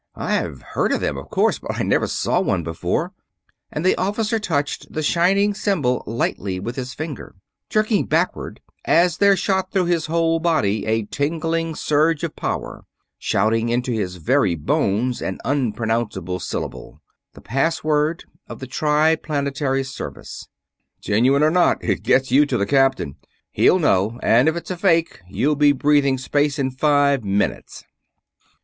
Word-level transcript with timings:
"I've 0.15 0.63
heard 0.63 0.91
of 0.93 0.99
them, 0.99 1.15
of 1.15 1.29
course, 1.29 1.59
but 1.59 1.79
I 1.79 1.83
never 1.83 2.07
saw 2.07 2.41
one 2.41 2.63
before," 2.63 3.13
and 3.71 3.85
the 3.85 3.93
officer 3.97 4.39
touched 4.39 4.91
the 4.91 5.03
shining 5.03 5.53
symbol 5.53 6.01
lightly 6.07 6.59
with 6.59 6.75
his 6.75 6.95
finger, 6.95 7.35
jerking 7.69 8.07
backward 8.07 8.61
as 8.83 9.17
there 9.19 9.37
shot 9.37 9.69
through 9.71 9.85
his 9.85 10.07
whole 10.07 10.39
body 10.39 10.87
a 10.87 11.05
thrilling 11.05 11.75
surge 11.75 12.23
of 12.23 12.35
power, 12.35 12.83
shouting 13.19 13.69
into 13.69 13.91
his 13.91 14.15
very 14.15 14.55
bones 14.55 15.21
an 15.21 15.37
unpronounceable 15.45 16.39
syllable 16.39 16.99
the 17.33 17.39
password 17.41 18.23
of 18.49 18.57
the 18.59 18.65
Triplanetary 18.65 19.83
Service. 19.83 20.47
"Genuine 20.99 21.43
or 21.43 21.51
not, 21.51 21.77
it 21.83 22.01
gets 22.01 22.31
you 22.31 22.47
to 22.47 22.57
the 22.57 22.65
Captain. 22.65 23.17
He'll 23.51 23.77
know, 23.77 24.17
and 24.23 24.49
if 24.49 24.55
it's 24.55 24.71
a 24.71 24.77
fake 24.77 25.21
you'll 25.29 25.55
be 25.55 25.73
breathing 25.73 26.17
space 26.17 26.57
in 26.57 26.71
five 26.71 27.23
minutes." 27.23 27.83